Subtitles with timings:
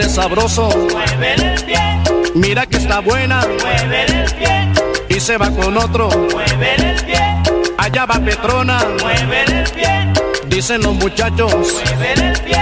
[0.00, 0.68] sabroso.
[0.90, 1.78] Muévele el pie,
[2.34, 4.68] Mira que está buena muévele el pie,
[5.16, 6.08] y se va con otro.
[6.08, 7.20] muévele el pie,
[7.78, 10.12] Allá va Petrona, muévele el pie,
[10.46, 11.54] dicen los muchachos.
[11.54, 12.56] muévele el pie,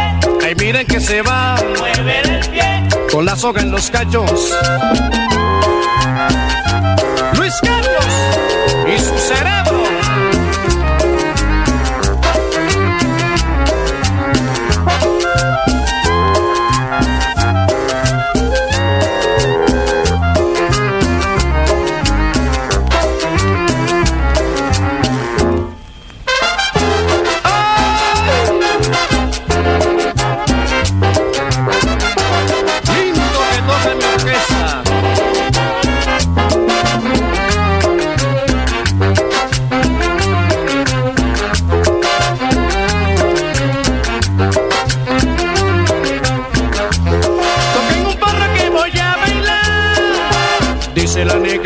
[0.44, 2.88] Ay, miren que se va muévele el pie.
[3.12, 4.53] con la soga en los cachos.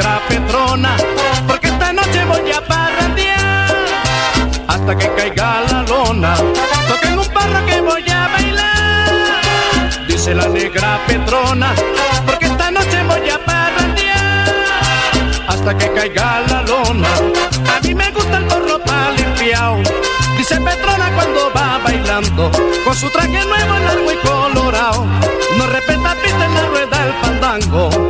[0.05, 0.97] Negra Petrona,
[1.47, 3.75] porque esta noche voy a parrandear
[4.69, 6.35] hasta que caiga la lona.
[6.89, 10.07] Toquen un barra que voy a bailar.
[10.07, 11.75] Dice la negra Petrona,
[12.27, 14.55] porque esta noche voy a parrandear
[15.49, 17.09] hasta que caiga la lona.
[17.75, 19.83] A mí me gusta el gorro pa' limpiao.
[20.37, 22.51] Dice Petrona cuando va bailando,
[22.85, 25.07] con su traje nuevo largo y colorado.
[25.57, 28.09] No respeta pista en la rueda el pandango.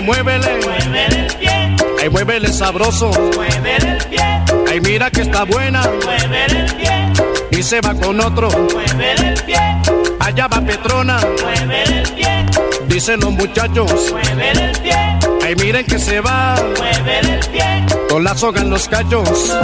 [0.00, 3.10] Muévele muévele, muévele el pie, ay, muévele sabroso.
[3.36, 7.12] muévele el pie, Ay, mira que está buena muévele el pie,
[7.58, 8.48] y se va con otro.
[8.50, 9.56] muévele el pie,
[10.20, 12.46] Allá va Petrona, muévele el pie,
[12.86, 14.12] dicen los muchachos.
[14.12, 17.86] muévele el pie, Ay, miren que se va muévele el pie.
[18.08, 19.54] con la soga en los cachos.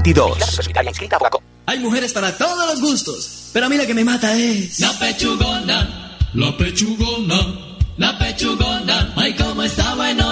[0.00, 1.40] 2022.
[1.66, 4.92] Hay mujeres para todos los gustos, pero a mí la que me mata es La
[4.98, 10.31] pechugona, la pechugona, la pechugona, ay cómo está buenona.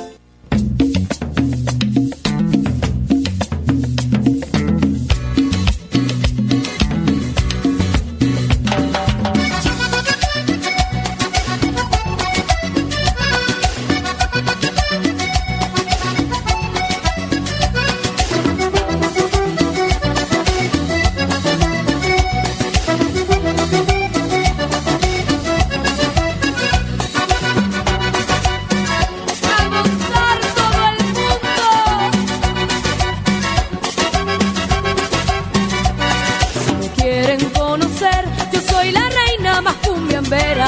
[37.37, 40.67] Quieren conocer, yo soy la reina más cumbiambera.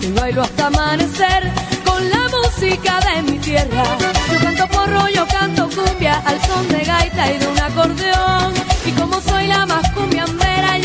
[0.00, 1.52] Que bailo hasta amanecer
[1.84, 3.84] con la música de mi tierra.
[4.32, 8.54] Yo canto porro, yo canto cumbia al son de gaita y de un acordeón.
[8.86, 10.78] Y como soy la más cumbiambera,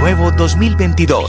[0.00, 1.28] nuevo 2022.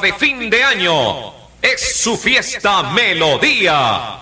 [0.00, 1.34] de fin de año.
[1.60, 4.21] Es su fiesta Melodía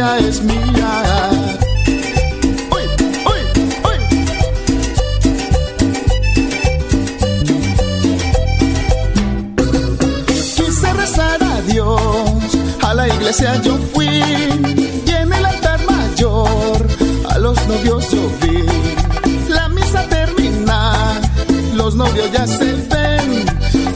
[0.00, 1.30] es mía.
[10.56, 12.00] Quise rezar a Dios,
[12.82, 16.86] a la iglesia yo fui, y en el altar mayor,
[17.28, 18.64] a los novios yo vi.
[19.50, 21.20] La misa termina,
[21.74, 23.44] los novios ya se ven,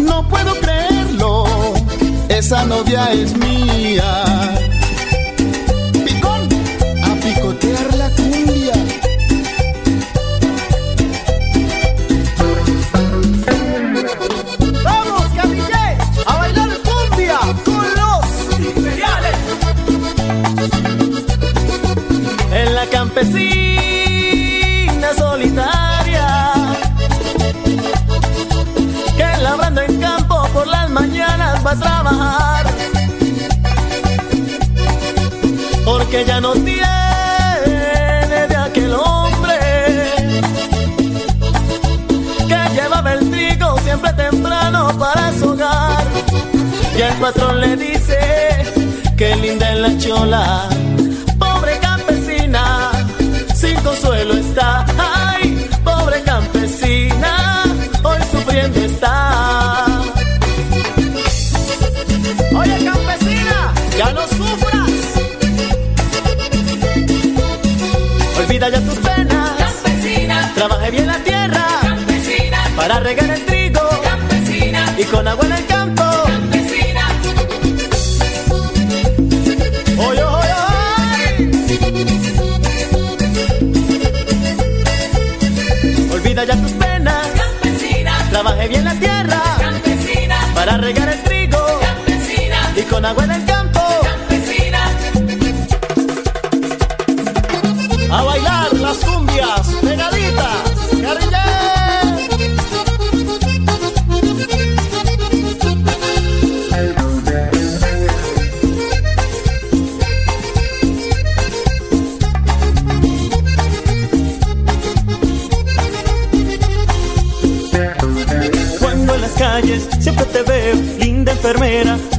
[0.01, 1.47] no puedo creerlo,
[2.29, 3.84] esa novia es mía.
[29.17, 32.67] que labrando en campo por las mañanas va a trabajar.
[35.85, 36.87] Porque ya no tiene
[38.49, 39.59] de aquel hombre
[42.49, 46.05] que llevaba el trigo siempre temprano para su hogar.
[46.97, 48.19] Y el patrón le dice,
[49.17, 50.69] qué linda es la chola
[72.95, 75.44] para regar el trigo, campesina, y con agua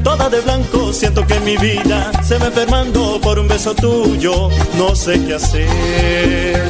[0.05, 4.95] toda de blanco, siento que mi vida se va enfermando por un beso tuyo, no
[4.95, 6.61] sé qué hacer.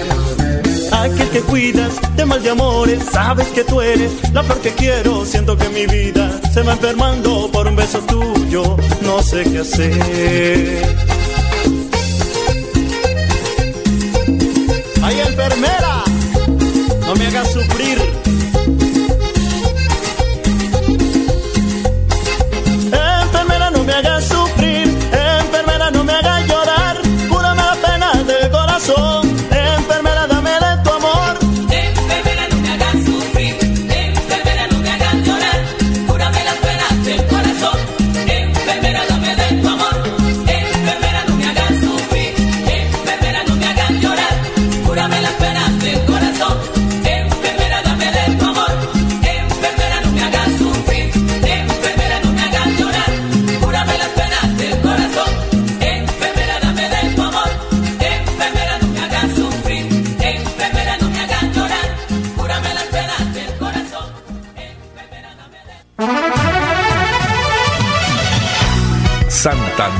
[0.94, 5.26] Aquel que cuidas de mal de amores, sabes que tú eres la flor que quiero,
[5.26, 10.96] siento que mi vida se va enfermando por un beso tuyo, no sé qué hacer.
[15.04, 16.04] Ay, enfermera,
[17.06, 18.25] no me hagas sufrir.